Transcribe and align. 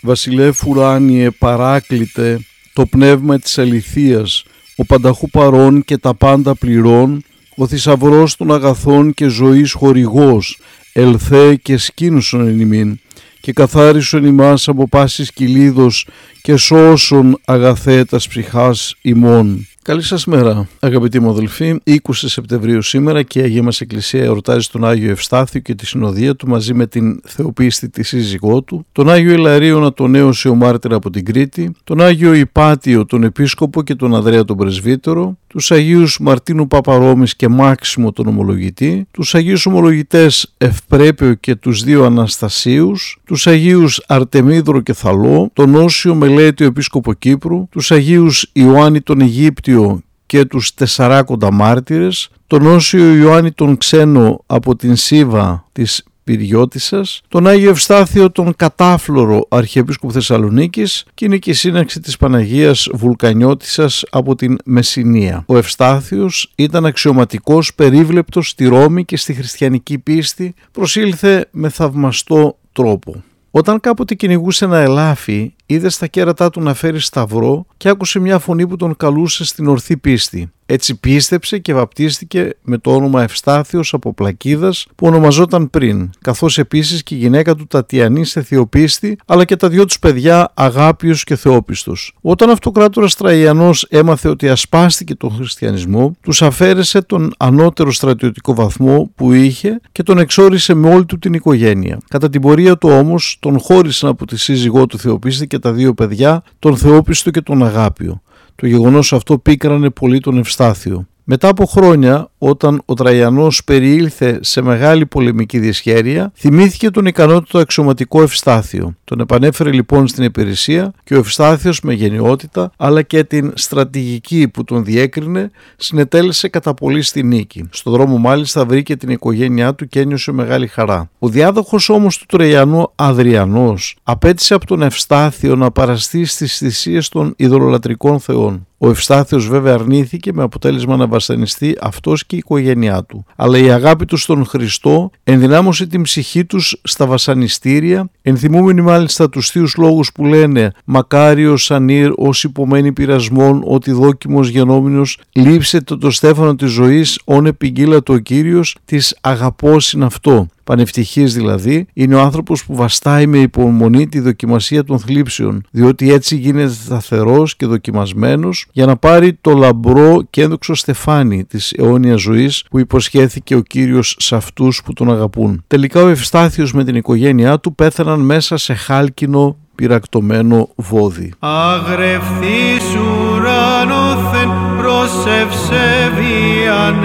Βασιλεύ 0.00 0.52
ουράνιε 0.66 1.30
παράκλητε 1.30 2.40
το 2.72 2.86
πνεύμα 2.86 3.38
της 3.38 3.58
αληθείας, 3.58 4.44
ο 4.76 4.84
πανταχού 4.84 5.30
παρών 5.30 5.84
και 5.84 5.98
τα 5.98 6.14
πάντα 6.14 6.54
πληρών, 6.54 7.24
ο 7.56 7.66
θησαυρός 7.66 8.36
των 8.36 8.52
αγαθών 8.52 9.14
και 9.14 9.26
ζωής 9.26 9.72
χορηγός, 9.72 10.58
ελθέ 10.92 11.54
και 11.54 11.76
σκήνουσον 11.76 12.46
εν 12.46 12.60
ημίν, 12.60 13.00
και 13.40 13.52
καθάρισον 13.52 14.24
ημάς 14.24 14.68
από 14.68 14.88
πάσης 14.88 15.32
κυλίδος 15.32 16.06
και 16.42 16.56
σώσον 16.56 17.40
αγαθέτας 17.44 18.28
ψυχάς 18.28 18.94
ημών. 19.02 19.68
Καλή 19.86 20.02
σας 20.02 20.26
μέρα 20.26 20.68
αγαπητοί 20.80 21.20
μου 21.20 21.30
αδελφοί, 21.30 21.80
20 21.84 21.96
Σεπτεμβρίου 22.10 22.82
σήμερα 22.82 23.22
και 23.22 23.38
η 23.38 23.42
Αγία 23.42 23.62
μας 23.62 23.80
Εκκλησία 23.80 24.24
εορτάζει 24.24 24.68
τον 24.68 24.84
Άγιο 24.84 25.10
Ευστάθιο 25.10 25.60
και 25.60 25.74
τη 25.74 25.86
συνοδεία 25.86 26.36
του 26.36 26.48
μαζί 26.48 26.74
με 26.74 26.86
την 26.86 27.20
θεοπίστη 27.24 27.88
τη 27.88 28.02
σύζυγό 28.02 28.62
του, 28.62 28.86
τον 28.92 29.10
Άγιο 29.10 29.32
Ηλαρίωνα 29.32 29.80
τον 29.80 29.86
Ατονέωσιο 29.86 30.54
Μάρτυρα 30.54 30.96
από 30.96 31.10
την 31.10 31.24
Κρήτη, 31.24 31.74
τον 31.84 32.00
Άγιο 32.00 32.34
Υπάτιο 32.34 33.06
τον 33.06 33.22
Επίσκοπο 33.22 33.82
και 33.82 33.94
τον 33.94 34.14
Ανδρέα 34.14 34.44
τον 34.44 34.56
Πρεσβύτερο, 34.56 35.38
τους 35.56 35.70
Αγίους 35.70 36.18
Μαρτίνου 36.20 36.66
Παπαρόμης 36.66 37.36
και 37.36 37.48
Μάξιμο 37.48 38.12
τον 38.12 38.26
Ομολογητή, 38.26 39.06
τους 39.10 39.34
Αγίους 39.34 39.66
Ομολογητές 39.66 40.54
Ευπρέπειο 40.58 41.34
και 41.34 41.54
τους 41.54 41.82
δύο 41.82 42.04
Αναστασίους, 42.04 43.20
τους 43.24 43.46
Αγίους 43.46 44.04
Αρτεμίδρο 44.06 44.80
και 44.80 44.92
Θαλό, 44.92 45.50
τον 45.52 45.74
Όσιο 45.74 46.14
Μελέτιο 46.14 46.66
Επίσκοπο 46.66 47.12
Κύπρου, 47.12 47.68
τους 47.70 47.90
Αγίους 47.90 48.50
Ιωάννη 48.52 49.00
τον 49.00 49.20
Αιγύπτιο 49.20 50.00
και 50.26 50.44
τους 50.44 50.74
Τεσσαράκοντα 50.74 51.52
Μάρτυρες, 51.52 52.28
τον 52.46 52.66
Όσιο 52.66 53.14
Ιωάννη 53.14 53.52
τον 53.52 53.76
Ξένο 53.76 54.42
από 54.46 54.76
την 54.76 54.96
Σίβα 54.96 55.68
της 55.72 56.04
Πυριώτισσας, 56.26 57.20
τον 57.28 57.46
Άγιο 57.46 57.70
Ευστάθιο 57.70 58.30
τον 58.30 58.56
Κατάφλωρο 58.56 59.46
Αρχιεπίσκοπο 59.48 60.12
Θεσσαλονίκης 60.12 61.04
και 61.14 61.24
είναι 61.24 61.36
και 61.36 61.50
η 61.50 61.52
σύναξη 61.52 62.00
της 62.00 62.16
Παναγίας 62.16 62.88
Βουλκανιώτισσας 62.94 64.04
από 64.10 64.34
την 64.34 64.56
Μεσσηνία. 64.64 65.44
Ο 65.46 65.56
Ευστάθιος 65.56 66.52
ήταν 66.54 66.86
αξιωματικός, 66.86 67.74
περίβλεπτος 67.74 68.48
στη 68.48 68.66
Ρώμη 68.66 69.04
και 69.04 69.16
στη 69.16 69.34
χριστιανική 69.34 69.98
πίστη, 69.98 70.54
προσήλθε 70.72 71.48
με 71.50 71.68
θαυμαστό 71.68 72.58
τρόπο. 72.72 73.22
Όταν 73.50 73.80
κάποτε 73.80 74.14
κυνηγούσε 74.14 74.64
ένα 74.64 74.78
ελάφι, 74.78 75.54
είδε 75.66 75.88
στα 75.88 76.06
κέρατά 76.06 76.50
του 76.50 76.60
να 76.60 76.74
φέρει 76.74 77.00
σταυρό 77.00 77.66
και 77.76 77.88
άκουσε 77.88 78.18
μια 78.18 78.38
φωνή 78.38 78.66
που 78.66 78.76
τον 78.76 78.96
καλούσε 78.96 79.44
στην 79.44 79.66
ορθή 79.68 79.96
πίστη. 79.96 80.50
Έτσι 80.66 81.00
πίστεψε 81.00 81.58
και 81.58 81.74
βαπτίστηκε 81.74 82.50
με 82.62 82.78
το 82.78 82.94
όνομα 82.94 83.22
Ευστάθιος 83.22 83.94
από 83.94 84.14
Πλακίδας 84.14 84.86
που 84.94 85.06
ονομαζόταν 85.06 85.70
πριν, 85.70 86.10
καθώς 86.20 86.58
επίσης 86.58 87.02
και 87.02 87.14
η 87.14 87.18
γυναίκα 87.18 87.54
του 87.54 87.66
Τατιανής 87.66 88.36
Αιθιοπίστη, 88.36 89.18
αλλά 89.26 89.44
και 89.44 89.56
τα 89.56 89.68
δυο 89.68 89.84
τους 89.84 89.98
παιδιά 89.98 90.52
Αγάπιος 90.54 91.24
και 91.24 91.36
Θεόπιστος. 91.36 92.14
Όταν 92.20 92.50
αυτοκράτορας 92.50 93.14
Τραϊανός 93.14 93.86
έμαθε 93.90 94.28
ότι 94.28 94.48
ασπάστηκε 94.48 95.14
τον 95.14 95.30
χριστιανισμό, 95.30 96.16
τους 96.20 96.42
αφαίρεσε 96.42 97.02
τον 97.02 97.32
ανώτερο 97.36 97.92
στρατιωτικό 97.92 98.54
βαθμό 98.54 99.10
που 99.14 99.32
είχε 99.32 99.80
και 99.92 100.02
τον 100.02 100.18
εξόρισε 100.18 100.74
με 100.74 100.94
όλη 100.94 101.04
του 101.04 101.18
την 101.18 101.34
οικογένεια. 101.34 101.98
Κατά 102.08 102.28
την 102.28 102.40
πορεία 102.40 102.78
του 102.78 102.88
όμως 102.88 103.36
τον 103.40 103.58
χώρισαν 103.58 104.10
από 104.10 104.26
τη 104.26 104.38
σύζυγό 104.38 104.86
του 104.86 104.98
Θεοπίστη 104.98 105.46
και 105.46 105.58
τα 105.58 105.72
δύο 105.72 105.94
παιδιά, 105.94 106.42
τον 106.58 106.76
Θεόπιστο 106.76 107.30
και 107.30 107.40
τον 107.40 107.64
Αγάπιο. 107.64 108.20
Το 108.56 108.66
γεγονός 108.66 109.12
αυτό 109.12 109.38
πίκρανε 109.38 109.90
πολύ 109.90 110.20
τον 110.20 110.38
Ευστάθιο. 110.38 111.06
Μετά 111.28 111.48
από 111.48 111.64
χρόνια, 111.64 112.30
όταν 112.38 112.82
ο 112.84 112.94
Τραϊανός 112.94 113.64
περιήλθε 113.64 114.38
σε 114.42 114.62
μεγάλη 114.62 115.06
πολεμική 115.06 115.58
δυσχέρεια, 115.58 116.32
θυμήθηκε 116.36 116.90
τον 116.90 117.06
ικανότατο 117.06 117.58
αξιωματικό 117.58 118.22
Ευστάθιο. 118.22 118.94
Τον 119.04 119.20
επανέφερε 119.20 119.72
λοιπόν 119.72 120.06
στην 120.06 120.24
υπηρεσία 120.24 120.92
και 121.04 121.14
ο 121.14 121.18
Ευστάθιος 121.18 121.80
με 121.80 121.92
γενναιότητα 121.92 122.72
αλλά 122.76 123.02
και 123.02 123.24
την 123.24 123.52
στρατηγική 123.54 124.48
που 124.48 124.64
τον 124.64 124.84
διέκρινε 124.84 125.50
συνετέλεσε 125.76 126.48
κατά 126.48 126.74
πολύ 126.74 127.02
στη 127.02 127.22
νίκη. 127.22 127.68
Στο 127.70 127.90
δρόμο 127.90 128.18
μάλιστα 128.18 128.64
βρήκε 128.64 128.96
την 128.96 129.08
οικογένειά 129.08 129.74
του 129.74 129.88
και 129.88 130.00
ένιωσε 130.00 130.32
μεγάλη 130.32 130.66
χαρά. 130.66 131.10
Ο 131.18 131.28
διάδοχος 131.28 131.88
όμως 131.88 132.18
του 132.18 132.26
Τραϊανού 132.26 132.92
Αδριανός 132.94 133.96
απέτησε 134.02 134.54
από 134.54 134.66
τον 134.66 134.82
Ευστάθιο 134.82 135.56
να 135.56 135.70
παραστεί 135.70 136.24
στις 136.24 136.56
θυσίες 136.56 137.08
των 137.08 137.34
ειδωλολατρικών 137.36 138.20
θεών. 138.20 138.66
Ο 138.78 138.88
Ευστάθιος 138.88 139.48
βέβαια 139.48 139.74
αρνήθηκε 139.74 140.32
με 140.32 140.42
αποτέλεσμα 140.42 140.96
να 140.96 141.06
βασανιστεί 141.06 141.76
αυτός 141.80 142.26
και 142.26 142.34
η 142.34 142.38
οικογένειά 142.38 143.04
του. 143.04 143.24
Αλλά 143.36 143.58
η 143.58 143.70
αγάπη 143.70 144.04
τους 144.04 144.22
στον 144.22 144.44
Χριστό 144.44 145.10
ενδυνάμωσε 145.24 145.86
την 145.86 146.02
ψυχή 146.02 146.44
τους 146.44 146.80
στα 146.82 147.06
βασανιστήρια, 147.06 148.10
ενθυμούμενοι 148.22 148.80
μάλιστα 148.80 149.28
τους 149.28 149.50
θείους 149.50 149.76
λόγους 149.76 150.12
που 150.12 150.24
λένε 150.24 150.72
«Μακάριος 150.84 151.70
ανήρ 151.70 152.10
ως 152.16 152.44
υπομένει 152.44 152.92
πειρασμών, 152.92 153.62
ότι 153.66 153.92
δόκιμος 153.92 154.48
γενόμενος 154.48 155.20
λείψετε 155.32 155.96
το 155.96 156.10
στέφανο 156.10 156.54
της 156.54 156.70
ζωής, 156.70 157.20
όν 157.24 157.46
επιγγείλατο 157.46 158.12
ο 158.12 158.18
Κύριος, 158.18 158.76
της 158.84 159.16
αγαπώσιν 159.20 160.02
αυτό» 160.02 160.48
πανευτυχής 160.66 161.34
δηλαδή, 161.34 161.86
είναι 161.92 162.14
ο 162.14 162.20
άνθρωπος 162.20 162.64
που 162.64 162.74
βαστάει 162.74 163.26
με 163.26 163.38
υπομονή 163.38 164.08
τη 164.08 164.20
δοκιμασία 164.20 164.84
των 164.84 164.98
θλίψεων, 164.98 165.62
διότι 165.70 166.12
έτσι 166.12 166.36
γίνεται 166.36 166.68
σταθερός 166.68 167.56
και 167.56 167.66
δοκιμασμένος 167.66 168.66
για 168.72 168.86
να 168.86 168.96
πάρει 168.96 169.38
το 169.40 169.52
λαμπρό 169.52 170.22
και 170.30 170.42
ένδοξο 170.42 170.74
στεφάνι 170.74 171.44
της 171.44 171.72
αιώνιας 171.72 172.20
ζωής 172.20 172.64
που 172.70 172.78
υποσχέθηκε 172.78 173.54
ο 173.54 173.60
Κύριος 173.60 174.16
σε 174.18 174.36
αυτούς 174.36 174.82
που 174.84 174.92
τον 174.92 175.10
αγαπούν. 175.10 175.64
Τελικά 175.66 176.02
ο 176.02 176.08
Ευστάθιος 176.08 176.72
με 176.72 176.84
την 176.84 176.94
οικογένειά 176.94 177.58
του 177.58 177.74
πέθαναν 177.74 178.20
μέσα 178.20 178.56
σε 178.56 178.74
χάλκινο 178.74 179.56
πυρακτωμένο 179.74 180.68
βόδι. 180.76 181.32
Αγρευθείς 181.38 182.84
ουρανόθεν 182.94 184.50
προς 184.78 185.10
ευσεβίαν 185.42 187.04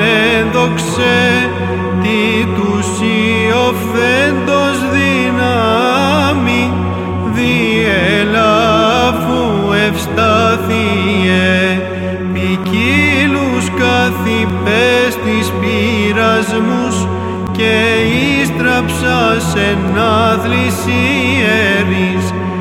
τι 2.01 2.45
τους 2.45 2.85
διελάφου 9.91 9.93
ευστάθιε 9.93 11.81
ποικίλους 12.33 13.65
καθυπέστης 13.79 15.51
πειρασμούς 15.59 17.07
και 17.51 17.73
ίστραψας 18.41 19.55
εν 19.55 19.99
άδλης 19.99 20.73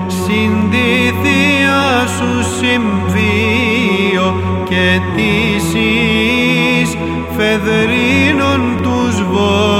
συντηθία 0.06 2.06
σου 2.06 2.32
συμβίω 2.58 4.34
και 4.68 5.00
της 5.16 5.74
εις 5.74 6.97
φεδρίνων 7.36 8.60
τους 8.82 9.22
βόντασι 9.32 9.79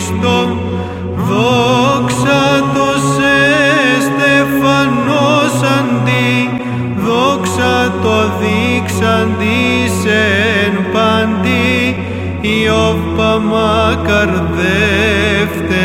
Χριστό 0.00 0.56
δόξα 1.28 2.42
το 2.74 2.88
σε 3.14 3.36
στεφανός 4.06 5.54
αντί 5.78 6.62
δόξα 6.96 7.92
το 8.02 8.16
δείξαντης 8.40 10.04
εν 10.04 10.74
παντή 10.92 11.96
Ιωβ 12.40 12.98
μακαρ 13.44 14.28
δεύτερο. 14.30 15.80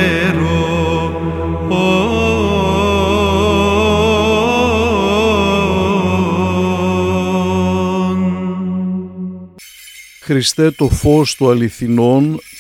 Χριστέ 10.19 10.71
το 10.71 10.89
φως 10.89 11.35
του 11.35 11.49
αληθινών, 11.49 12.39